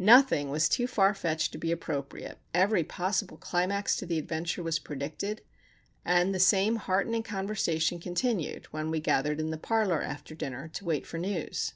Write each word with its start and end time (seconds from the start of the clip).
Nothing 0.00 0.50
was 0.50 0.68
too 0.68 0.88
far 0.88 1.14
fetched 1.14 1.52
to 1.52 1.58
be 1.58 1.70
appropriate, 1.70 2.38
every 2.52 2.82
possible 2.82 3.36
climax 3.36 3.94
to 3.98 4.04
the 4.04 4.18
adventure 4.18 4.60
was 4.60 4.80
predicted, 4.80 5.42
and 6.04 6.34
the 6.34 6.40
same 6.40 6.74
heartening 6.74 7.22
conversation 7.22 8.00
continued 8.00 8.66
when 8.72 8.90
we 8.90 8.98
gathered 8.98 9.38
in 9.38 9.50
the 9.50 9.56
parlour 9.56 10.02
after 10.02 10.34
dinner 10.34 10.66
to 10.74 10.84
wait 10.84 11.06
for 11.06 11.18
news. 11.18 11.74